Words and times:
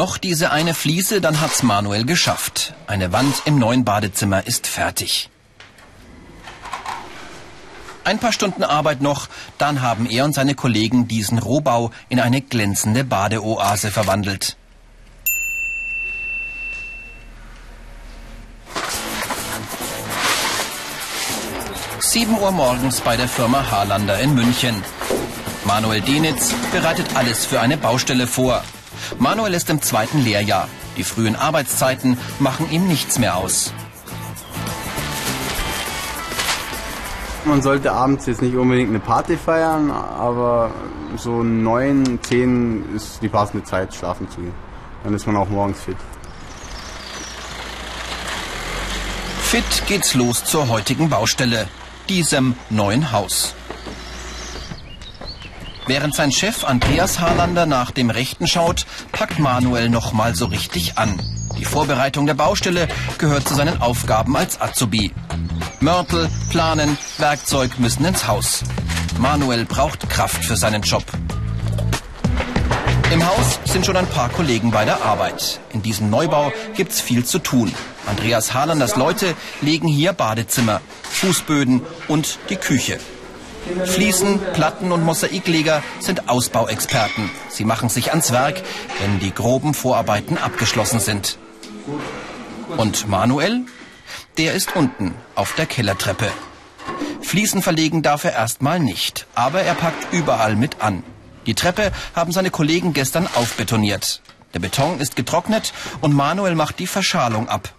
Noch 0.00 0.16
diese 0.16 0.50
eine 0.50 0.72
Fliese, 0.72 1.20
dann 1.20 1.42
hat's 1.42 1.62
Manuel 1.62 2.06
geschafft. 2.06 2.72
Eine 2.86 3.12
Wand 3.12 3.42
im 3.44 3.58
neuen 3.58 3.84
Badezimmer 3.84 4.46
ist 4.46 4.66
fertig. 4.66 5.28
Ein 8.02 8.18
paar 8.18 8.32
Stunden 8.32 8.64
Arbeit 8.64 9.02
noch, 9.02 9.28
dann 9.58 9.82
haben 9.82 10.06
er 10.06 10.24
und 10.24 10.32
seine 10.32 10.54
Kollegen 10.54 11.06
diesen 11.06 11.38
Rohbau 11.38 11.90
in 12.08 12.18
eine 12.18 12.40
glänzende 12.40 13.04
Badeoase 13.04 13.90
verwandelt. 13.90 14.56
Sieben 21.98 22.38
Uhr 22.38 22.52
morgens 22.52 23.02
bei 23.02 23.18
der 23.18 23.28
Firma 23.28 23.70
Harlander 23.70 24.18
in 24.18 24.34
München. 24.34 24.82
Manuel 25.66 26.00
Denitz 26.00 26.54
bereitet 26.72 27.14
alles 27.16 27.44
für 27.44 27.60
eine 27.60 27.76
Baustelle 27.76 28.26
vor. 28.26 28.64
Manuel 29.18 29.54
ist 29.54 29.70
im 29.70 29.82
zweiten 29.82 30.22
Lehrjahr. 30.22 30.68
Die 30.96 31.04
frühen 31.04 31.36
Arbeitszeiten 31.36 32.18
machen 32.38 32.70
ihm 32.70 32.86
nichts 32.86 33.18
mehr 33.18 33.36
aus. 33.36 33.72
Man 37.44 37.62
sollte 37.62 37.92
abends 37.92 38.26
jetzt 38.26 38.42
nicht 38.42 38.54
unbedingt 38.54 38.90
eine 38.90 39.00
Party 39.00 39.36
feiern, 39.36 39.90
aber 39.90 40.72
so 41.16 41.42
neun, 41.42 42.18
zehn 42.22 42.94
ist 42.94 43.22
die 43.22 43.28
passende 43.28 43.64
Zeit, 43.64 43.94
schlafen 43.94 44.28
zu 44.30 44.40
gehen. 44.40 44.54
Dann 45.04 45.14
ist 45.14 45.26
man 45.26 45.36
auch 45.36 45.48
morgens 45.48 45.80
fit. 45.80 45.96
Fit 49.40 49.86
geht's 49.88 50.14
los 50.14 50.44
zur 50.44 50.68
heutigen 50.68 51.08
Baustelle, 51.08 51.66
diesem 52.08 52.54
neuen 52.68 53.10
Haus. 53.10 53.54
Während 55.90 56.14
sein 56.14 56.30
Chef 56.30 56.62
Andreas 56.62 57.18
Harlander 57.18 57.66
nach 57.66 57.90
dem 57.90 58.10
Rechten 58.10 58.46
schaut, 58.46 58.86
packt 59.10 59.40
Manuel 59.40 59.88
noch 59.88 60.12
mal 60.12 60.36
so 60.36 60.44
richtig 60.44 60.98
an. 60.98 61.20
Die 61.58 61.64
Vorbereitung 61.64 62.26
der 62.26 62.34
Baustelle 62.34 62.86
gehört 63.18 63.48
zu 63.48 63.56
seinen 63.56 63.82
Aufgaben 63.82 64.36
als 64.36 64.60
Azubi. 64.60 65.10
Mörtel, 65.80 66.28
Planen, 66.48 66.96
Werkzeug 67.18 67.80
müssen 67.80 68.04
ins 68.04 68.28
Haus. 68.28 68.62
Manuel 69.18 69.64
braucht 69.64 70.08
Kraft 70.08 70.44
für 70.44 70.56
seinen 70.56 70.82
Job. 70.82 71.02
Im 73.12 73.26
Haus 73.26 73.58
sind 73.64 73.84
schon 73.84 73.96
ein 73.96 74.06
paar 74.06 74.28
Kollegen 74.28 74.70
bei 74.70 74.84
der 74.84 75.02
Arbeit. 75.02 75.58
In 75.72 75.82
diesem 75.82 76.08
Neubau 76.08 76.52
gibt's 76.76 77.00
viel 77.00 77.24
zu 77.24 77.40
tun. 77.40 77.74
Andreas 78.06 78.54
Harlanders 78.54 78.94
Leute 78.94 79.34
legen 79.60 79.88
hier 79.88 80.12
Badezimmer, 80.12 80.82
Fußböden 81.02 81.82
und 82.06 82.38
die 82.48 82.56
Küche. 82.58 83.00
Fliesen, 83.84 84.40
Platten 84.52 84.92
und 84.92 85.04
Mosaikleger 85.04 85.82
sind 86.00 86.28
Ausbauexperten. 86.28 87.30
Sie 87.48 87.64
machen 87.64 87.88
sich 87.88 88.10
ans 88.10 88.32
Werk, 88.32 88.62
wenn 89.00 89.20
die 89.20 89.32
groben 89.32 89.74
Vorarbeiten 89.74 90.38
abgeschlossen 90.38 91.00
sind. 91.00 91.38
Und 92.76 93.08
Manuel? 93.08 93.62
Der 94.38 94.54
ist 94.54 94.74
unten 94.76 95.14
auf 95.34 95.54
der 95.54 95.66
Kellertreppe. 95.66 96.30
Fliesen 97.20 97.62
verlegen 97.62 98.02
darf 98.02 98.24
er 98.24 98.32
erstmal 98.32 98.80
nicht, 98.80 99.26
aber 99.34 99.62
er 99.62 99.74
packt 99.74 100.12
überall 100.12 100.56
mit 100.56 100.80
an. 100.80 101.04
Die 101.46 101.54
Treppe 101.54 101.92
haben 102.14 102.32
seine 102.32 102.50
Kollegen 102.50 102.92
gestern 102.92 103.28
aufbetoniert. 103.34 104.22
Der 104.54 104.58
Beton 104.58 105.00
ist 105.00 105.16
getrocknet 105.16 105.72
und 106.00 106.12
Manuel 106.12 106.54
macht 106.54 106.78
die 106.78 106.86
Verschalung 106.86 107.48
ab. 107.48 107.72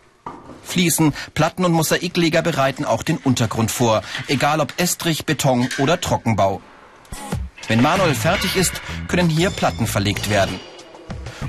Fliesen, 0.63 1.13
Platten 1.33 1.65
und 1.65 1.73
Mosaikleger 1.73 2.41
bereiten 2.41 2.85
auch 2.85 3.03
den 3.03 3.17
Untergrund 3.17 3.71
vor, 3.71 4.01
egal 4.27 4.59
ob 4.59 4.73
Estrich, 4.77 5.25
Beton 5.25 5.69
oder 5.77 5.99
Trockenbau. 5.99 6.61
Wenn 7.67 7.81
Manuel 7.81 8.15
fertig 8.15 8.55
ist, 8.55 8.81
können 9.07 9.29
hier 9.29 9.49
Platten 9.49 9.87
verlegt 9.87 10.29
werden. 10.29 10.59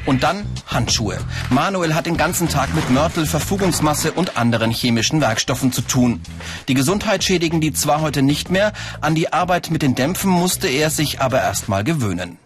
Und 0.04 0.22
dann 0.22 0.46
Handschuhe. 0.66 1.18
Manuel 1.50 1.94
hat 1.94 2.06
den 2.06 2.16
ganzen 2.16 2.48
Tag 2.48 2.74
mit 2.74 2.90
Mörtel, 2.90 3.26
Verfugungsmasse 3.26 4.12
und 4.12 4.36
anderen 4.36 4.70
chemischen 4.70 5.20
Werkstoffen 5.20 5.72
zu 5.72 5.82
tun. 5.82 6.20
Die 6.68 6.74
Gesundheit 6.74 7.22
schädigen 7.22 7.60
die 7.60 7.72
zwar 7.72 8.00
heute 8.00 8.22
nicht 8.22 8.50
mehr, 8.50 8.72
an 9.00 9.14
die 9.14 9.32
Arbeit 9.32 9.70
mit 9.70 9.82
den 9.82 9.94
Dämpfen 9.94 10.30
musste 10.30 10.68
er 10.68 10.90
sich 10.90 11.20
aber 11.20 11.40
erst 11.40 11.68
mal 11.68 11.84
gewöhnen. 11.84 12.38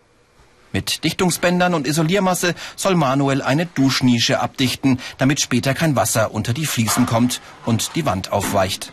Mit 0.73 1.05
Dichtungsbändern 1.05 1.75
und 1.75 1.87
Isoliermasse 1.87 2.55
soll 2.77 2.97
Manuel 2.97 3.43
eine 3.43 3.67
Duschnische 3.67 4.41
abdichten, 4.41 4.99
damit 5.19 5.41
später 5.41 5.75
kein 5.75 5.97
Wasser 5.97 6.35
unter 6.35 6.53
die 6.53 6.67
Fliesen 6.67 7.07
kommt 7.07 7.41
und 7.65 7.95
die 7.95 8.05
Wand 8.05 8.33
aufweicht. 8.33 8.93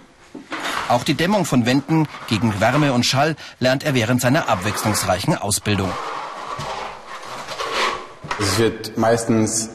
Auch 0.90 1.04
die 1.04 1.14
Dämmung 1.14 1.46
von 1.46 1.66
Wänden 1.66 2.08
gegen 2.28 2.60
Wärme 2.60 2.94
und 2.94 3.06
Schall 3.06 3.36
lernt 3.60 3.84
er 3.84 3.94
während 3.94 4.22
seiner 4.22 4.50
abwechslungsreichen 4.50 5.38
Ausbildung. 5.38 5.90
Es 8.40 8.58
wird 8.58 8.98
meistens 8.98 9.70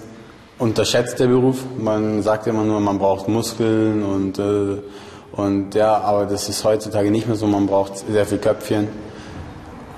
unterschätzt, 0.59 1.19
der 1.19 1.29
Beruf. 1.29 1.59
Man 1.79 2.23
sagt 2.23 2.47
immer 2.47 2.65
nur, 2.65 2.81
man 2.81 2.99
braucht 2.99 3.29
Muskeln 3.29 4.03
und, 4.03 4.39
äh, 4.39 4.83
und 5.33 5.75
ja, 5.75 5.99
aber 5.99 6.27
das 6.27 6.49
ist 6.49 6.65
heutzutage 6.65 7.11
nicht 7.11 7.27
mehr 7.27 7.37
so. 7.37 7.47
Man 7.47 7.67
braucht 7.67 7.99
sehr 7.99 8.27
viel 8.27 8.39
Köpfchen, 8.39 8.89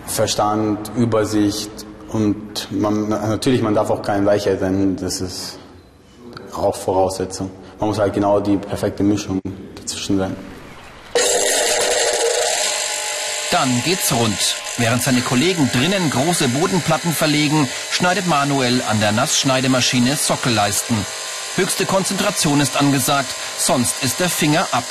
Verstand, 0.07 0.91
Übersicht 0.97 1.87
und 2.13 2.71
man, 2.71 3.09
natürlich, 3.09 3.63
man 3.63 3.75
darf 3.75 3.91
auch 3.91 4.03
kein 4.03 4.27
Weicher 4.27 4.59
sein. 4.59 4.97
Das 4.97 5.21
ist 5.21 5.59
auch 6.53 6.77
Voraussetzung. 6.77 7.51
Man 7.79 7.89
muss 7.89 7.99
halt 7.99 8.15
genau 8.15 8.41
die 8.41 8.57
perfekte 8.57 9.03
Mischung 9.03 9.41
dazwischen 9.77 10.19
sein. 10.19 10.37
Dann 13.51 13.83
geht's 13.85 14.13
rund. 14.13 14.57
Während 14.79 15.03
seine 15.03 15.21
Kollegen 15.21 15.71
drinnen 15.73 16.11
große 16.11 16.49
Bodenplatten 16.49 17.13
verlegen, 17.13 17.69
schneidet 17.91 18.27
Manuel 18.27 18.83
an 18.89 19.01
der 19.01 19.13
Nassschneidemaschine 19.13 20.17
Sockelleisten. 20.17 20.97
Höchste 21.57 21.85
Konzentration 21.85 22.61
ist 22.61 22.77
angesagt, 22.77 23.29
sonst 23.59 24.03
ist 24.03 24.21
der 24.21 24.31
Finger 24.31 24.67
ab. 24.73 24.85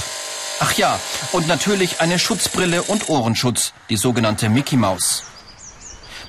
Ach 0.60 0.74
ja, 0.74 1.00
und 1.32 1.48
natürlich 1.48 2.02
eine 2.02 2.20
Schutzbrille 2.20 2.84
und 2.84 3.10
Ohrenschutz, 3.10 3.72
die 3.90 3.96
sogenannte 3.96 4.50
Mickey 4.50 4.76
Maus. 4.76 5.24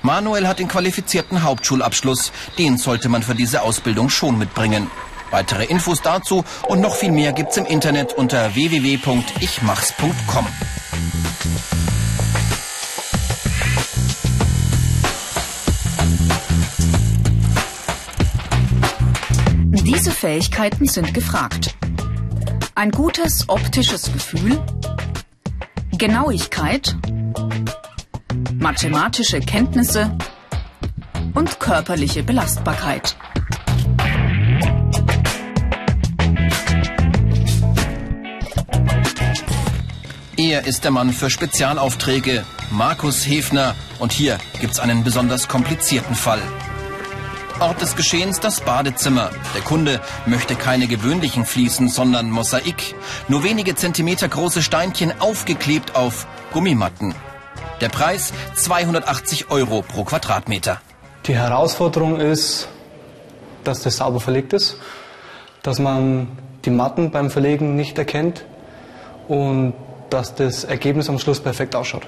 Manuel 0.02 0.48
hat 0.48 0.58
den 0.58 0.68
qualifizierten 0.68 1.42
Hauptschulabschluss, 1.42 2.32
den 2.58 2.78
sollte 2.78 3.08
man 3.08 3.22
für 3.22 3.34
diese 3.34 3.62
Ausbildung 3.62 4.08
schon 4.08 4.38
mitbringen. 4.38 4.90
Weitere 5.30 5.64
Infos 5.64 6.02
dazu 6.02 6.44
und 6.66 6.80
noch 6.80 6.96
viel 6.96 7.12
mehr 7.12 7.32
gibt's 7.32 7.56
im 7.56 7.66
Internet 7.66 8.14
unter 8.14 8.54
www.ichmachs.com. 8.54 10.46
Diese 19.84 20.10
Fähigkeiten 20.10 20.86
sind 20.86 21.14
gefragt. 21.14 21.76
Ein 22.74 22.90
gutes 22.90 23.48
optisches 23.48 24.12
Gefühl, 24.12 24.60
Genauigkeit, 25.96 26.96
mathematische 28.60 29.40
Kenntnisse 29.40 30.16
und 31.34 31.58
körperliche 31.58 32.22
Belastbarkeit. 32.22 33.16
Er 40.36 40.66
ist 40.66 40.84
der 40.84 40.90
Mann 40.90 41.12
für 41.12 41.30
Spezialaufträge, 41.30 42.44
Markus 42.70 43.26
Hefner. 43.26 43.74
Und 43.98 44.12
hier 44.12 44.38
gibt's 44.60 44.78
einen 44.78 45.04
besonders 45.04 45.48
komplizierten 45.48 46.14
Fall. 46.14 46.42
Ort 47.60 47.80
des 47.80 47.96
Geschehens 47.96 48.40
das 48.40 48.60
Badezimmer. 48.60 49.30
Der 49.54 49.62
Kunde 49.62 50.00
möchte 50.26 50.54
keine 50.54 50.86
gewöhnlichen 50.86 51.46
Fliesen, 51.46 51.88
sondern 51.88 52.30
Mosaik. 52.30 52.94
Nur 53.28 53.42
wenige 53.42 53.74
Zentimeter 53.74 54.28
große 54.28 54.62
Steinchen 54.62 55.18
aufgeklebt 55.20 55.94
auf 55.94 56.26
Gummimatten. 56.52 57.14
Der 57.80 57.88
Preis 57.88 58.32
280 58.56 59.50
Euro 59.50 59.82
pro 59.82 60.04
Quadratmeter. 60.04 60.80
Die 61.26 61.34
Herausforderung 61.34 62.20
ist, 62.20 62.68
dass 63.64 63.82
das 63.82 63.96
sauber 63.96 64.20
verlegt 64.20 64.52
ist, 64.52 64.76
dass 65.62 65.78
man 65.78 66.28
die 66.64 66.70
Matten 66.70 67.10
beim 67.10 67.30
Verlegen 67.30 67.76
nicht 67.76 67.96
erkennt 67.96 68.44
und 69.28 69.74
dass 70.10 70.34
das 70.34 70.64
Ergebnis 70.64 71.08
am 71.08 71.18
Schluss 71.18 71.40
perfekt 71.40 71.74
ausschaut. 71.74 72.06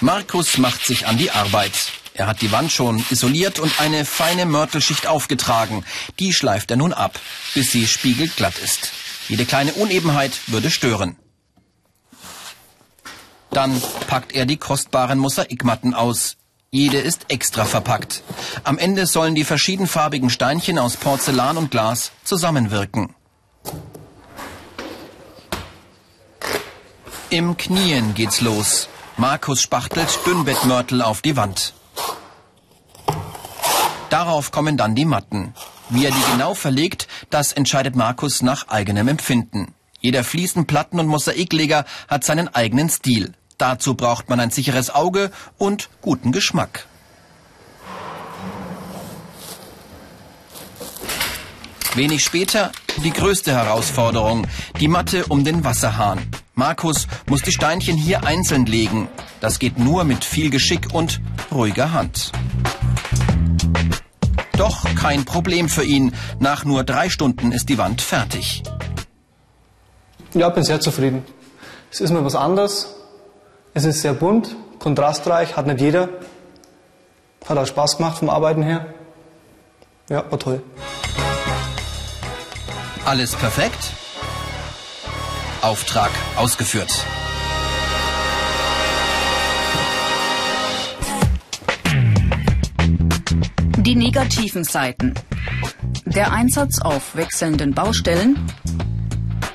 Markus 0.00 0.58
macht 0.58 0.84
sich 0.84 1.06
an 1.06 1.18
die 1.18 1.30
Arbeit. 1.30 1.72
Er 2.14 2.26
hat 2.26 2.42
die 2.42 2.52
Wand 2.52 2.70
schon 2.70 3.04
isoliert 3.10 3.58
und 3.58 3.80
eine 3.80 4.04
feine 4.04 4.46
Mörtelschicht 4.46 5.06
aufgetragen. 5.06 5.84
Die 6.18 6.32
schleift 6.32 6.70
er 6.70 6.76
nun 6.76 6.92
ab, 6.92 7.18
bis 7.54 7.72
sie 7.72 7.86
spiegelglatt 7.86 8.58
ist. 8.58 8.92
Jede 9.28 9.46
kleine 9.46 9.72
Unebenheit 9.72 10.32
würde 10.48 10.70
stören. 10.70 11.16
Dann 13.52 13.80
packt 14.06 14.32
er 14.32 14.46
die 14.46 14.56
kostbaren 14.56 15.18
Mosaikmatten 15.18 15.94
aus. 15.94 16.36
Jede 16.70 16.98
ist 16.98 17.26
extra 17.28 17.66
verpackt. 17.66 18.22
Am 18.64 18.78
Ende 18.78 19.06
sollen 19.06 19.34
die 19.34 19.44
verschiedenfarbigen 19.44 20.30
Steinchen 20.30 20.78
aus 20.78 20.96
Porzellan 20.96 21.58
und 21.58 21.70
Glas 21.70 22.12
zusammenwirken. 22.24 23.14
Im 27.28 27.56
Knien 27.58 28.14
geht's 28.14 28.40
los. 28.40 28.88
Markus 29.18 29.60
spachtelt 29.60 30.18
Dünnbettmörtel 30.26 31.02
auf 31.02 31.20
die 31.20 31.36
Wand. 31.36 31.74
Darauf 34.08 34.50
kommen 34.50 34.76
dann 34.78 34.94
die 34.94 35.04
Matten. 35.04 35.54
Wie 35.90 36.06
er 36.06 36.10
die 36.10 36.32
genau 36.32 36.54
verlegt, 36.54 37.06
das 37.28 37.52
entscheidet 37.52 37.96
Markus 37.96 38.40
nach 38.40 38.68
eigenem 38.68 39.08
Empfinden. 39.08 39.74
Jeder 40.00 40.24
Fliesen, 40.24 40.66
Platten 40.66 40.98
und 40.98 41.06
Mosaikleger 41.06 41.84
hat 42.08 42.24
seinen 42.24 42.48
eigenen 42.48 42.88
Stil. 42.88 43.34
Dazu 43.62 43.94
braucht 43.94 44.28
man 44.28 44.40
ein 44.40 44.50
sicheres 44.50 44.92
Auge 44.92 45.30
und 45.56 45.88
guten 46.00 46.32
Geschmack. 46.32 46.84
Wenig 51.94 52.24
später 52.24 52.72
die 53.04 53.12
größte 53.12 53.52
Herausforderung, 53.52 54.48
die 54.80 54.88
Matte 54.88 55.26
um 55.26 55.44
den 55.44 55.62
Wasserhahn. 55.62 56.18
Markus 56.56 57.06
muss 57.28 57.42
die 57.42 57.52
Steinchen 57.52 57.96
hier 57.96 58.24
einzeln 58.24 58.66
legen. 58.66 59.06
Das 59.40 59.60
geht 59.60 59.78
nur 59.78 60.02
mit 60.02 60.24
viel 60.24 60.50
Geschick 60.50 60.92
und 60.92 61.20
ruhiger 61.52 61.92
Hand. 61.92 62.32
Doch 64.56 64.92
kein 64.96 65.24
Problem 65.24 65.68
für 65.68 65.84
ihn. 65.84 66.16
Nach 66.40 66.64
nur 66.64 66.82
drei 66.82 67.08
Stunden 67.10 67.52
ist 67.52 67.68
die 67.68 67.78
Wand 67.78 68.02
fertig. 68.02 68.64
Ja, 70.34 70.48
bin 70.48 70.64
sehr 70.64 70.80
zufrieden. 70.80 71.24
Es 71.92 72.00
ist 72.00 72.10
mal 72.10 72.24
was 72.24 72.34
anderes. 72.34 72.96
Es 73.74 73.86
ist 73.86 74.02
sehr 74.02 74.12
bunt, 74.12 74.54
kontrastreich, 74.78 75.56
hat 75.56 75.66
nicht 75.66 75.80
jeder. 75.80 76.10
Hat 77.48 77.56
auch 77.56 77.66
Spaß 77.66 77.96
gemacht 77.96 78.18
vom 78.18 78.28
Arbeiten 78.28 78.62
her. 78.62 78.92
Ja, 80.10 80.30
war 80.30 80.38
toll. 80.38 80.62
Alles 83.06 83.34
perfekt? 83.34 83.92
Auftrag 85.62 86.10
ausgeführt. 86.36 87.06
Die 93.78 93.96
negativen 93.96 94.64
Seiten. 94.64 95.14
Der 96.04 96.30
Einsatz 96.32 96.78
auf 96.80 97.16
wechselnden 97.16 97.72
Baustellen, 97.72 98.38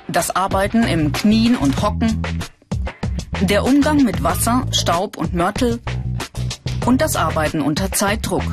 das 0.07 0.35
Arbeiten 0.35 0.83
im 0.83 1.11
Knien 1.11 1.55
und 1.55 1.81
Hocken, 1.83 2.21
der 3.41 3.63
Umgang 3.63 4.03
mit 4.03 4.23
Wasser, 4.23 4.65
Staub 4.71 5.17
und 5.17 5.33
Mörtel 5.33 5.79
und 6.85 7.01
das 7.01 7.15
Arbeiten 7.15 7.61
unter 7.61 7.91
Zeitdruck. 7.91 8.43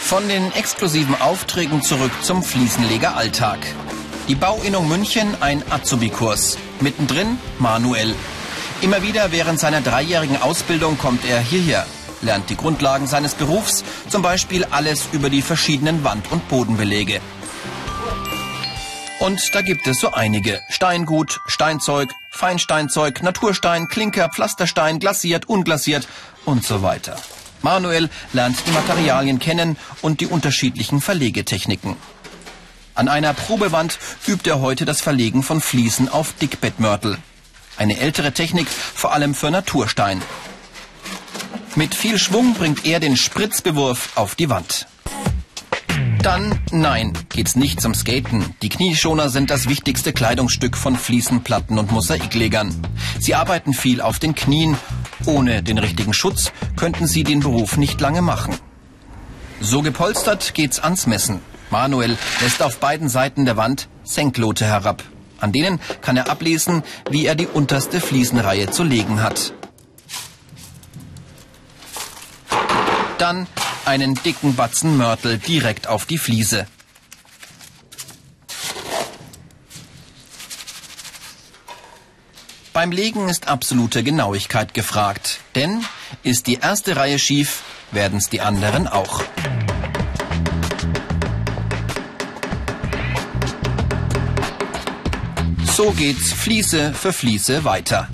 Von 0.00 0.28
den 0.28 0.52
exklusiven 0.52 1.20
Aufträgen 1.20 1.82
zurück 1.82 2.12
zum 2.22 2.42
Fliesenleger-Alltag. 2.42 3.58
Die 4.28 4.34
Bauinnung 4.34 4.88
München, 4.88 5.36
ein 5.40 5.62
Azubi-Kurs. 5.70 6.56
Mittendrin 6.80 7.38
Manuel. 7.58 8.14
Immer 8.80 9.02
wieder 9.02 9.32
während 9.32 9.60
seiner 9.60 9.80
dreijährigen 9.80 10.40
Ausbildung 10.40 10.98
kommt 10.98 11.24
er 11.24 11.40
hierher, 11.40 11.86
lernt 12.24 12.50
die 12.50 12.56
Grundlagen 12.56 13.06
seines 13.06 13.34
Berufs, 13.34 13.84
zum 14.08 14.22
Beispiel 14.22 14.64
alles 14.64 15.08
über 15.12 15.30
die 15.30 15.42
verschiedenen 15.42 16.02
Wand- 16.02 16.32
und 16.32 16.48
Bodenbelege. 16.48 17.20
Und 19.20 19.54
da 19.54 19.62
gibt 19.62 19.86
es 19.86 20.00
so 20.00 20.12
einige. 20.12 20.60
Steingut, 20.68 21.40
Steinzeug, 21.46 22.10
Feinsteinzeug, 22.30 23.22
Naturstein, 23.22 23.88
Klinker, 23.88 24.28
Pflasterstein, 24.28 24.98
glasiert, 24.98 25.48
unglasiert 25.48 26.08
und 26.44 26.64
so 26.64 26.82
weiter. 26.82 27.16
Manuel 27.62 28.10
lernt 28.32 28.58
die 28.66 28.72
Materialien 28.72 29.38
kennen 29.38 29.78
und 30.02 30.20
die 30.20 30.26
unterschiedlichen 30.26 31.00
Verlegetechniken. 31.00 31.96
An 32.94 33.08
einer 33.08 33.32
Probewand 33.32 33.98
übt 34.26 34.48
er 34.48 34.60
heute 34.60 34.84
das 34.84 35.00
Verlegen 35.00 35.42
von 35.42 35.60
Fliesen 35.60 36.08
auf 36.08 36.34
Dickbettmörtel. 36.34 37.16
Eine 37.76 37.98
ältere 37.98 38.32
Technik, 38.32 38.68
vor 38.68 39.12
allem 39.12 39.34
für 39.34 39.50
Naturstein. 39.50 40.22
Mit 41.76 41.96
viel 41.96 42.18
Schwung 42.18 42.54
bringt 42.54 42.86
er 42.86 43.00
den 43.00 43.16
Spritzbewurf 43.16 44.12
auf 44.14 44.36
die 44.36 44.48
Wand. 44.48 44.86
Dann, 46.22 46.60
nein, 46.70 47.12
geht's 47.30 47.56
nicht 47.56 47.80
zum 47.80 47.94
Skaten. 47.94 48.54
Die 48.62 48.68
Knieschoner 48.68 49.28
sind 49.28 49.50
das 49.50 49.68
wichtigste 49.68 50.12
Kleidungsstück 50.12 50.76
von 50.76 50.96
Fliesenplatten 50.96 51.76
und 51.78 51.90
Mosaiklegern. 51.90 52.72
Sie 53.18 53.34
arbeiten 53.34 53.74
viel 53.74 54.00
auf 54.00 54.20
den 54.20 54.36
Knien. 54.36 54.76
Ohne 55.26 55.64
den 55.64 55.78
richtigen 55.78 56.14
Schutz 56.14 56.52
könnten 56.76 57.08
sie 57.08 57.24
den 57.24 57.40
Beruf 57.40 57.76
nicht 57.76 58.00
lange 58.00 58.22
machen. 58.22 58.54
So 59.60 59.82
gepolstert 59.82 60.54
geht's 60.54 60.78
ans 60.78 61.08
Messen. 61.08 61.40
Manuel 61.70 62.16
lässt 62.40 62.62
auf 62.62 62.78
beiden 62.78 63.08
Seiten 63.08 63.46
der 63.46 63.56
Wand 63.56 63.88
Senklote 64.04 64.64
herab. 64.64 65.02
An 65.40 65.50
denen 65.50 65.80
kann 66.02 66.16
er 66.16 66.30
ablesen, 66.30 66.84
wie 67.10 67.26
er 67.26 67.34
die 67.34 67.48
unterste 67.48 68.00
Fliesenreihe 68.00 68.70
zu 68.70 68.84
legen 68.84 69.22
hat. 69.22 69.52
Dann 73.18 73.46
einen 73.84 74.14
dicken 74.14 74.56
Batzen 74.56 74.96
Mörtel 74.96 75.38
direkt 75.38 75.86
auf 75.86 76.06
die 76.06 76.18
Fliese. 76.18 76.66
Beim 82.72 82.90
Legen 82.90 83.28
ist 83.28 83.46
absolute 83.46 84.02
Genauigkeit 84.02 84.74
gefragt, 84.74 85.38
denn 85.54 85.84
ist 86.24 86.48
die 86.48 86.56
erste 86.56 86.96
Reihe 86.96 87.20
schief, 87.20 87.62
werden's 87.92 88.30
die 88.30 88.40
anderen 88.40 88.88
auch. 88.88 89.22
So 95.76 95.90
geht's 95.92 96.32
Fliese 96.32 96.92
für 96.94 97.12
Fliese 97.12 97.64
weiter. 97.64 98.08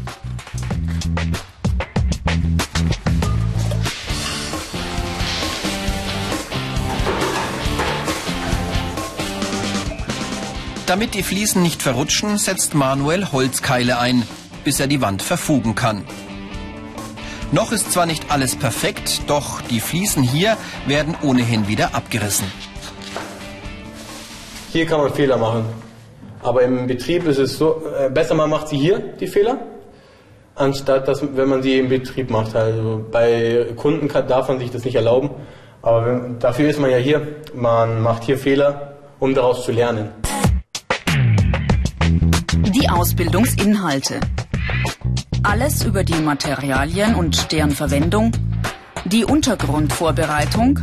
Damit 10.91 11.15
die 11.15 11.23
Fliesen 11.23 11.63
nicht 11.63 11.83
verrutschen, 11.83 12.37
setzt 12.37 12.75
Manuel 12.75 13.31
Holzkeile 13.31 14.01
ein, 14.01 14.25
bis 14.65 14.81
er 14.81 14.89
die 14.89 15.01
Wand 15.01 15.23
verfugen 15.23 15.77
kann. 15.77 16.05
Noch 17.53 17.70
ist 17.70 17.93
zwar 17.93 18.06
nicht 18.06 18.32
alles 18.32 18.56
perfekt, 18.56 19.23
doch 19.29 19.61
die 19.61 19.79
Fliesen 19.79 20.25
hier 20.25 20.56
werden 20.89 21.15
ohnehin 21.23 21.69
wieder 21.69 21.94
abgerissen. 21.94 22.49
Hier 24.73 24.85
kann 24.85 24.99
man 24.99 25.15
Fehler 25.15 25.37
machen. 25.37 25.65
Aber 26.43 26.63
im 26.63 26.89
Betrieb 26.89 27.25
ist 27.29 27.39
es 27.39 27.56
so, 27.56 27.82
äh, 27.97 28.11
besser 28.11 28.35
man 28.35 28.51
macht 28.51 28.67
sie 28.67 28.77
hier, 28.77 28.99
die 28.99 29.29
Fehler, 29.29 29.59
anstatt 30.56 31.06
dass, 31.06 31.23
wenn 31.23 31.49
man 31.49 31.63
sie 31.63 31.79
im 31.79 31.89
Betrieb 31.89 32.31
macht. 32.31 32.56
Also 32.56 33.06
bei 33.13 33.69
Kunden 33.77 34.09
kann, 34.09 34.27
darf 34.27 34.49
man 34.49 34.59
sich 34.59 34.73
das 34.73 34.85
nicht 34.85 34.97
erlauben. 34.97 35.31
Aber 35.82 36.05
wenn, 36.05 36.41
dafür 36.41 36.69
ist 36.69 36.81
man 36.81 36.91
ja 36.91 36.97
hier. 36.97 37.29
Man 37.55 38.03
macht 38.03 38.25
hier 38.25 38.37
Fehler, 38.37 38.97
um 39.20 39.37
daraus 39.37 39.65
zu 39.65 39.70
lernen. 39.70 40.09
Die 42.72 42.89
Ausbildungsinhalte. 42.89 44.20
Alles 45.43 45.84
über 45.84 46.05
die 46.05 46.20
Materialien 46.20 47.15
und 47.17 47.50
deren 47.50 47.72
Verwendung, 47.72 48.32
die 49.05 49.24
Untergrundvorbereitung, 49.24 50.79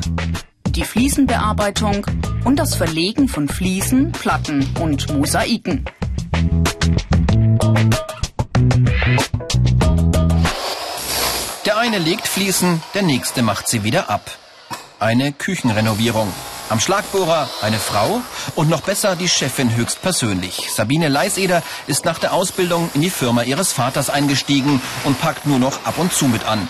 die 0.67 0.83
Fliesenbearbeitung 0.83 2.05
und 2.43 2.57
das 2.57 2.75
Verlegen 2.75 3.29
von 3.29 3.47
Fliesen, 3.47 4.11
Platten 4.11 4.67
und 4.81 5.13
Mosaiken. 5.13 5.85
Der 11.65 11.77
eine 11.77 11.99
legt 11.99 12.27
Fliesen, 12.27 12.81
der 12.93 13.03
nächste 13.03 13.41
macht 13.41 13.67
sie 13.69 13.83
wieder 13.83 14.09
ab. 14.09 14.29
Eine 14.99 15.31
Küchenrenovierung. 15.31 16.31
Am 16.69 16.81
Schlagbohrer 16.81 17.49
eine 17.61 17.79
Frau 17.79 18.21
und 18.55 18.69
noch 18.69 18.81
besser 18.81 19.15
die 19.15 19.29
Chefin 19.29 19.73
höchstpersönlich. 19.73 20.69
Sabine 20.69 21.07
Leiseder 21.07 21.63
ist 21.87 22.03
nach 22.03 22.19
der 22.19 22.33
Ausbildung 22.33 22.89
in 22.93 23.01
die 23.01 23.09
Firma 23.09 23.43
ihres 23.43 23.71
Vaters 23.71 24.09
eingestiegen 24.09 24.81
und 25.05 25.19
packt 25.21 25.45
nur 25.45 25.59
noch 25.59 25.85
ab 25.85 25.97
und 25.97 26.11
zu 26.11 26.27
mit 26.27 26.43
an. 26.43 26.67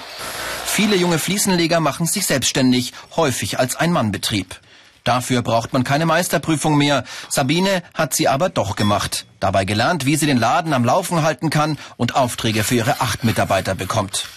Viele 0.65 0.95
junge 0.95 1.17
Fliesenleger 1.17 1.79
machen 1.79 2.05
sich 2.05 2.27
selbstständig, 2.27 2.93
häufig 3.15 3.57
als 3.57 3.75
Ein-Mann-Betrieb. 3.75 4.59
Dafür 5.03 5.41
braucht 5.41 5.73
man 5.73 5.83
keine 5.83 6.05
Meisterprüfung 6.05 6.77
mehr. 6.77 7.03
Sabine 7.29 7.81
hat 7.95 8.13
sie 8.13 8.27
aber 8.27 8.49
doch 8.49 8.75
gemacht. 8.75 9.25
Dabei 9.39 9.65
gelernt, 9.65 10.05
wie 10.05 10.15
sie 10.15 10.27
den 10.27 10.37
Laden 10.37 10.73
am 10.73 10.85
Laufen 10.85 11.23
halten 11.23 11.49
kann 11.49 11.79
und 11.95 12.13
Aufträge 12.13 12.63
für 12.63 12.75
ihre 12.75 13.01
acht 13.01 13.23
Mitarbeiter 13.23 13.73
bekommt. 13.73 14.27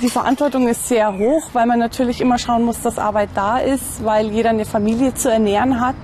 Die 0.00 0.08
Verantwortung 0.08 0.68
ist 0.68 0.88
sehr 0.88 1.18
hoch, 1.18 1.50
weil 1.52 1.66
man 1.66 1.78
natürlich 1.78 2.22
immer 2.22 2.38
schauen 2.38 2.64
muss, 2.64 2.80
dass 2.80 2.98
Arbeit 2.98 3.28
da 3.34 3.58
ist, 3.58 4.02
weil 4.02 4.30
jeder 4.30 4.48
eine 4.48 4.64
Familie 4.64 5.12
zu 5.12 5.30
ernähren 5.30 5.80
hat. 5.80 5.96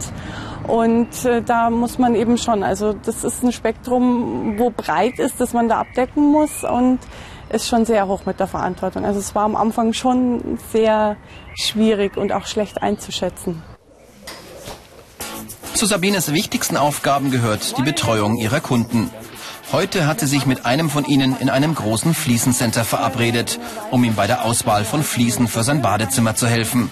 Und 0.66 1.25
äh, 1.25 1.40
da 1.40 1.71
muss 1.71 1.99
man 1.99 2.14
eben 2.14 2.37
schon, 2.37 2.62
also 2.62 2.92
das 2.92 3.25
ist 3.25 3.42
ein 3.42 3.50
Spektrum, 3.50 4.59
wo 4.59 4.68
breit 4.68 5.18
ist, 5.18 5.40
dass 5.40 5.54
man 5.54 5.71
da 5.71 5.80
abdecken 5.80 6.30
muss 6.30 6.64
und 6.64 6.99
ist 7.50 7.66
schon 7.66 7.87
sehr 7.87 8.07
hoch 8.07 8.26
mit 8.26 8.38
der 8.38 8.47
Verantwortung. 8.47 9.07
Also 9.07 9.21
es 9.21 9.35
war 9.35 9.45
am 9.45 9.57
Anfang 9.57 9.95
schon 9.95 10.59
sehr 10.71 11.16
schwierig 11.54 12.18
und 12.18 12.33
auch 12.33 12.47
schlecht 12.47 12.83
einzuschätzen. 12.83 13.62
Zu 15.73 15.87
Sabines 15.87 16.33
wichtigsten 16.35 16.76
Aufgaben 16.76 17.30
gehört 17.30 17.78
die 17.78 17.83
Betreuung 17.83 18.37
ihrer 18.37 18.61
Kunden. 18.61 19.11
Heute 19.70 20.06
hat 20.06 20.20
sie 20.20 20.26
sich 20.26 20.46
mit 20.46 20.64
einem 20.64 20.88
von 20.88 21.04
ihnen 21.04 21.37
in 21.38 21.50
einem 21.50 21.75
großen 21.75 22.14
Fliesencenter 22.14 22.84
verabredet, 22.84 23.60
um 23.90 24.02
ihm 24.02 24.14
bei 24.14 24.26
der 24.26 24.44
Auswahl 24.44 24.84
von 24.84 25.02
Fliesen 25.02 25.46
für 25.46 25.62
sein 25.62 25.82
Badezimmer 25.82 26.34
zu 26.34 26.46
helfen. 26.46 26.90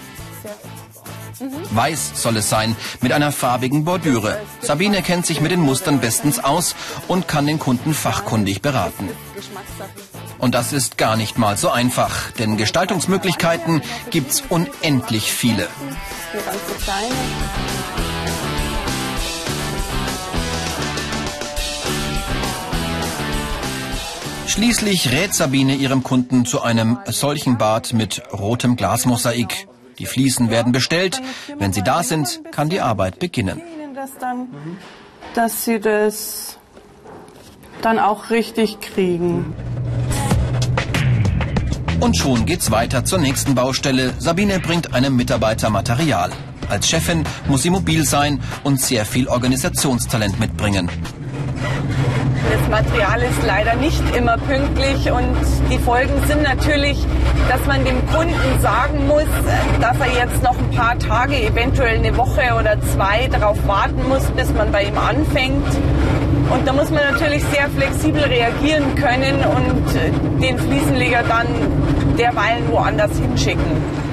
Weiß 1.71 2.21
soll 2.21 2.37
es 2.37 2.49
sein, 2.49 2.75
mit 3.01 3.11
einer 3.11 3.31
farbigen 3.31 3.83
Bordüre. 3.83 4.39
Sabine 4.61 5.01
kennt 5.01 5.25
sich 5.25 5.41
mit 5.41 5.51
den 5.51 5.61
Mustern 5.61 5.99
bestens 5.99 6.39
aus 6.43 6.75
und 7.07 7.27
kann 7.27 7.47
den 7.47 7.59
Kunden 7.59 7.93
fachkundig 7.93 8.61
beraten. 8.61 9.09
Und 10.39 10.53
das 10.53 10.71
ist 10.71 10.97
gar 10.97 11.17
nicht 11.17 11.37
mal 11.37 11.57
so 11.57 11.69
einfach, 11.69 12.31
denn 12.33 12.57
Gestaltungsmöglichkeiten 12.57 13.81
gibt's 14.11 14.43
unendlich 14.49 15.31
viele. 15.31 15.67
Schließlich 24.57 25.11
rät 25.11 25.35
Sabine 25.35 25.75
ihrem 25.75 26.01
Kunden 26.01 26.43
zu 26.43 26.63
einem 26.63 26.97
solchen 27.05 27.59
Bad 27.59 27.93
mit 27.93 28.23
rotem 28.33 28.75
Glasmosaik. 28.75 29.67
Die 29.99 30.07
Fliesen 30.07 30.49
werden 30.49 30.71
bestellt. 30.71 31.21
Wenn 31.59 31.73
sie 31.73 31.83
da 31.83 32.01
sind, 32.01 32.41
kann 32.49 32.67
die 32.67 32.81
Arbeit 32.81 33.19
beginnen. 33.19 33.61
Dass 35.35 35.63
sie 35.63 35.79
das 35.79 36.57
dann 37.83 37.99
auch 37.99 38.31
richtig 38.31 38.79
kriegen. 38.79 39.53
Und 41.99 42.17
schon 42.17 42.47
geht's 42.47 42.71
weiter 42.71 43.05
zur 43.05 43.19
nächsten 43.19 43.53
Baustelle. 43.53 44.15
Sabine 44.17 44.59
bringt 44.59 44.91
einem 44.95 45.15
Mitarbeiter 45.15 45.69
Material. 45.69 46.31
Als 46.67 46.89
Chefin 46.89 47.25
muss 47.47 47.61
sie 47.61 47.69
mobil 47.69 48.05
sein 48.05 48.41
und 48.63 48.81
sehr 48.81 49.05
viel 49.05 49.27
Organisationstalent 49.27 50.39
mitbringen. 50.39 50.89
Das 52.69 52.83
Material 52.83 53.21
ist 53.21 53.43
leider 53.45 53.75
nicht 53.75 54.03
immer 54.17 54.35
pünktlich 54.37 55.09
und 55.09 55.37
die 55.71 55.77
Folgen 55.77 56.21
sind 56.27 56.43
natürlich, 56.43 56.97
dass 57.47 57.65
man 57.65 57.85
dem 57.85 58.05
Kunden 58.07 58.59
sagen 58.59 59.07
muss, 59.07 59.23
dass 59.79 59.97
er 59.99 60.25
jetzt 60.25 60.43
noch 60.43 60.57
ein 60.57 60.71
paar 60.71 60.99
Tage, 60.99 61.37
eventuell 61.37 61.99
eine 61.99 62.17
Woche 62.17 62.41
oder 62.59 62.75
zwei 62.93 63.27
darauf 63.27 63.57
warten 63.67 64.05
muss, 64.09 64.23
bis 64.31 64.53
man 64.53 64.69
bei 64.73 64.83
ihm 64.83 64.97
anfängt. 64.97 65.65
Und 66.49 66.67
da 66.67 66.73
muss 66.73 66.89
man 66.91 67.03
natürlich 67.09 67.41
sehr 67.53 67.69
flexibel 67.69 68.23
reagieren 68.23 68.95
können 68.95 69.45
und 69.45 70.41
den 70.43 70.57
Fliesenleger 70.57 71.23
dann 71.23 71.47
derweilen 72.17 72.69
woanders 72.69 73.17
hinschicken. 73.17 74.06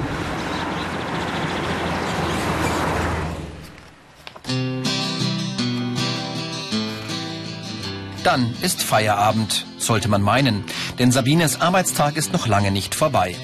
Dann 8.25 8.55
ist 8.63 8.81
Feierabend, 8.81 9.67
sollte 9.77 10.09
man 10.09 10.23
meinen, 10.23 10.63
denn 10.97 11.11
Sabines 11.11 11.61
Arbeitstag 11.61 12.17
ist 12.17 12.33
noch 12.33 12.47
lange 12.47 12.71
nicht 12.71 12.95
vorbei. 12.95 13.35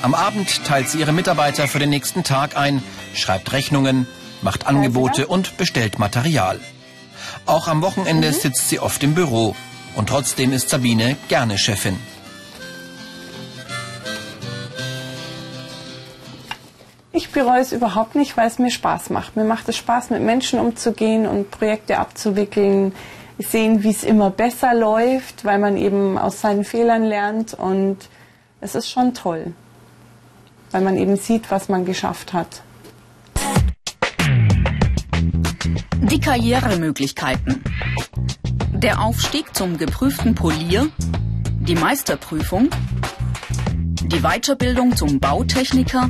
Am 0.00 0.14
Abend 0.14 0.64
teilt 0.64 0.88
sie 0.88 1.00
ihre 1.00 1.12
Mitarbeiter 1.12 1.66
für 1.66 1.80
den 1.80 1.90
nächsten 1.90 2.22
Tag 2.22 2.56
ein, 2.56 2.80
schreibt 3.14 3.52
Rechnungen, 3.52 4.06
macht 4.40 4.68
Angebote 4.68 5.26
und 5.26 5.56
bestellt 5.56 5.98
Material. 5.98 6.60
Auch 7.46 7.66
am 7.66 7.82
Wochenende 7.82 8.28
mhm. 8.28 8.32
sitzt 8.32 8.68
sie 8.68 8.78
oft 8.78 9.02
im 9.02 9.16
Büro 9.16 9.56
und 9.96 10.08
trotzdem 10.08 10.52
ist 10.52 10.68
Sabine 10.68 11.16
gerne 11.26 11.58
Chefin. 11.58 11.98
Ich 17.10 17.30
bereue 17.30 17.60
es 17.60 17.72
überhaupt 17.72 18.14
nicht, 18.14 18.36
weil 18.36 18.46
es 18.46 18.60
mir 18.60 18.70
Spaß 18.70 19.10
macht. 19.10 19.34
Mir 19.34 19.42
macht 19.42 19.68
es 19.68 19.76
Spaß, 19.76 20.10
mit 20.10 20.22
Menschen 20.22 20.60
umzugehen 20.60 21.26
und 21.26 21.50
Projekte 21.50 21.98
abzuwickeln 21.98 22.92
sehen, 23.38 23.82
wie 23.82 23.90
es 23.90 24.04
immer 24.04 24.30
besser 24.30 24.74
läuft, 24.74 25.44
weil 25.44 25.58
man 25.58 25.76
eben 25.76 26.18
aus 26.18 26.40
seinen 26.40 26.64
Fehlern 26.64 27.04
lernt 27.04 27.54
und 27.54 27.96
es 28.60 28.74
ist 28.74 28.90
schon 28.90 29.14
toll, 29.14 29.52
weil 30.70 30.82
man 30.82 30.96
eben 30.96 31.16
sieht, 31.16 31.50
was 31.50 31.68
man 31.68 31.84
geschafft 31.84 32.32
hat. 32.32 32.62
Die 36.00 36.20
Karrieremöglichkeiten. 36.20 37.62
Der 38.72 39.00
Aufstieg 39.00 39.54
zum 39.54 39.76
geprüften 39.76 40.34
Polier, 40.34 40.88
die 41.60 41.74
Meisterprüfung, 41.74 42.70
die 44.04 44.20
Weiterbildung 44.20 44.96
zum 44.96 45.20
Bautechniker 45.20 46.08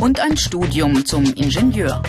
und 0.00 0.20
ein 0.20 0.36
Studium 0.36 1.04
zum 1.04 1.24
Ingenieur. 1.24 2.02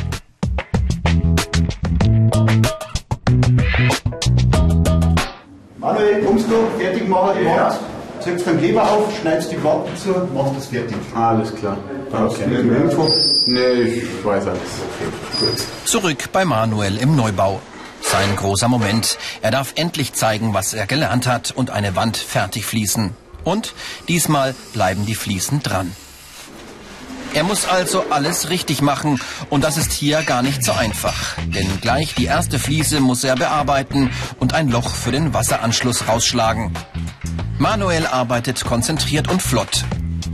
Du, 6.56 6.80
fertig 6.80 7.08
machen 7.10 7.38
die 7.38 7.46
ja. 7.46 7.70
Wand, 7.70 7.80
setzt 8.22 8.46
den 8.48 8.58
Kleber 8.60 8.90
auf, 8.90 9.14
schneidest 9.20 9.52
die 9.52 9.58
Platten 9.58 9.98
zu, 9.98 10.10
machst 10.34 10.56
das 10.56 10.68
fertig. 10.68 10.96
Alles 11.14 11.54
klar. 11.54 11.78
Okay. 12.14 12.44
Info? 12.44 13.10
Nee, 13.46 13.82
ich 13.82 14.26
weiß 14.26 14.48
alles. 14.48 14.62
Okay, 14.62 15.46
gut. 15.52 15.64
Zurück 15.84 16.30
bei 16.32 16.46
Manuel 16.46 16.98
im 16.98 17.18
Neubau. 17.18 17.60
Sein 18.02 18.36
großer 18.38 18.70
Moment. 18.70 19.18
Er 19.42 19.52
darf 19.52 19.74
endlich 19.76 20.14
zeigen, 20.14 20.54
was 20.54 20.74
er 20.74 20.86
gelernt 20.86 21.28
hat 21.28 21.52
und 21.52 21.72
eine 21.72 21.98
Wand 21.98 22.16
fertig 22.16 22.66
fließen. 22.66 23.12
Und 23.44 23.74
diesmal 24.08 24.56
bleiben 24.74 25.06
die 25.06 25.16
Fliesen 25.16 25.62
dran. 25.62 25.94
Er 27.36 27.44
muss 27.44 27.68
also 27.68 28.06
alles 28.12 28.50
richtig 28.50 28.82
machen 28.82 29.20
und 29.50 29.66
das 29.66 29.76
ist 29.76 29.92
hier 29.92 30.24
gar 30.24 30.42
nicht 30.42 30.64
so 30.64 30.72
einfach. 30.72 31.36
Denn 31.48 31.82
gleich 31.82 32.16
die 32.16 32.28
erste 32.28 32.60
Fliese 32.60 33.02
muss 33.02 33.26
er 33.26 33.36
bearbeiten 33.36 34.10
und 34.40 34.54
ein 34.54 34.70
Loch 34.70 34.90
für 34.90 35.12
den 35.12 35.34
Wasseranschluss 35.34 36.08
rausschlagen. 36.08 36.72
Manuel 37.58 38.08
arbeitet 38.08 38.64
konzentriert 38.64 39.30
und 39.30 39.42
flott. 39.42 39.84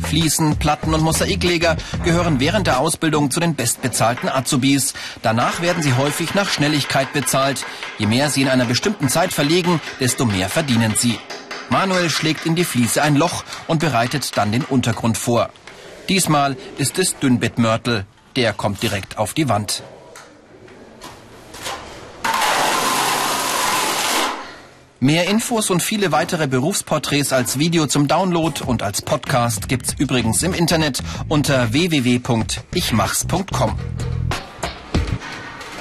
Fliesen, 0.03 0.57
Platten 0.57 0.93
und 0.93 1.01
Mosaikleger 1.01 1.75
gehören 2.03 2.39
während 2.39 2.67
der 2.67 2.79
Ausbildung 2.79 3.31
zu 3.31 3.39
den 3.39 3.55
bestbezahlten 3.55 4.29
Azubis. 4.29 4.93
Danach 5.23 5.59
werden 5.59 5.81
sie 5.81 5.95
häufig 5.95 6.35
nach 6.35 6.49
Schnelligkeit 6.49 7.13
bezahlt. 7.13 7.65
Je 7.97 8.05
mehr 8.05 8.29
sie 8.29 8.43
in 8.43 8.47
einer 8.47 8.65
bestimmten 8.65 9.09
Zeit 9.09 9.33
verlegen, 9.33 9.81
desto 9.99 10.25
mehr 10.25 10.49
verdienen 10.49 10.93
sie. 10.95 11.17
Manuel 11.69 12.11
schlägt 12.11 12.45
in 12.45 12.53
die 12.53 12.63
Fliese 12.63 13.01
ein 13.01 13.15
Loch 13.15 13.43
und 13.65 13.79
bereitet 13.79 14.37
dann 14.37 14.51
den 14.51 14.63
Untergrund 14.63 15.17
vor. 15.17 15.49
Diesmal 16.09 16.57
ist 16.77 16.99
es 16.99 17.17
Dünnbettmörtel. 17.19 18.05
Der 18.35 18.53
kommt 18.53 18.83
direkt 18.83 19.17
auf 19.17 19.33
die 19.33 19.49
Wand. 19.49 19.83
Mehr 25.03 25.27
Infos 25.27 25.71
und 25.71 25.81
viele 25.81 26.11
weitere 26.11 26.47
Berufsporträts 26.47 27.33
als 27.33 27.57
Video 27.57 27.87
zum 27.87 28.07
Download 28.07 28.63
und 28.63 28.83
als 28.83 29.01
Podcast 29.01 29.67
gibt's 29.67 29.95
übrigens 29.97 30.43
im 30.43 30.53
Internet 30.53 30.99
unter 31.27 31.73
www.ichmachs.com. 31.73 33.79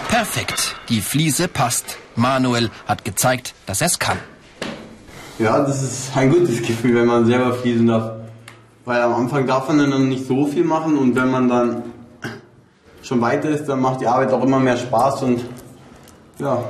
Perfekt, 0.09 0.77
die 0.89 1.03
Fliese 1.03 1.49
passt. 1.49 1.99
Manuel 2.17 2.71
hat 2.87 3.05
gezeigt, 3.05 3.53
dass 3.67 3.83
er's 3.83 3.99
kann. 3.99 4.17
Ja, 5.39 5.65
das 5.65 5.83
ist 5.83 6.17
ein 6.17 6.31
gutes 6.31 6.63
Gefühl, 6.63 6.95
wenn 6.95 7.07
man 7.07 7.27
selber 7.27 7.53
fließen 7.53 7.87
darf. 7.87 8.20
Weil 8.91 9.03
am 9.03 9.15
Anfang 9.15 9.47
darf 9.47 9.69
man 9.69 9.79
dann 9.89 10.09
nicht 10.09 10.27
so 10.27 10.47
viel 10.47 10.65
machen 10.65 10.99
und 10.99 11.15
wenn 11.15 11.31
man 11.31 11.49
dann 11.49 11.83
schon 13.03 13.21
weiter 13.21 13.49
ist, 13.49 13.67
dann 13.67 13.79
macht 13.79 14.01
die 14.01 14.09
Arbeit 14.09 14.33
auch 14.33 14.43
immer 14.43 14.59
mehr 14.59 14.77
Spaß 14.77 15.23
und 15.23 15.45
ja. 16.41 16.65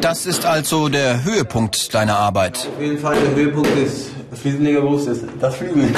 Das 0.00 0.26
ist 0.26 0.46
also 0.46 0.88
der 0.88 1.24
Höhepunkt 1.24 1.92
deiner 1.92 2.16
Arbeit. 2.16 2.58
Auf 2.58 2.80
jeden 2.80 3.00
Fall 3.00 3.16
der 3.20 3.34
Höhepunkt 3.34 3.76
des 3.76 4.12
Fliesenlegerberufs 4.32 5.06
ist 5.06 5.24
das 5.40 5.56
Fliesen. 5.56 5.96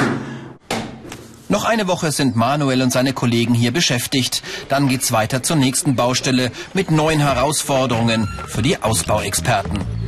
Noch 1.47 1.65
eine 1.65 1.87
Woche 1.87 2.11
sind 2.11 2.35
Manuel 2.35 2.81
und 2.81 2.91
seine 2.91 3.13
Kollegen 3.13 3.53
hier 3.53 3.71
beschäftigt. 3.71 4.41
Dann 4.67 4.87
geht's 4.87 5.11
weiter 5.11 5.43
zur 5.43 5.57
nächsten 5.57 5.95
Baustelle 5.95 6.51
mit 6.73 6.89
neuen 6.89 7.19
Herausforderungen 7.19 8.27
für 8.47 8.63
die 8.63 8.81
Ausbauexperten. 8.81 10.02